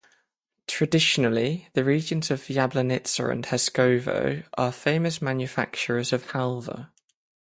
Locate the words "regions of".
1.83-2.41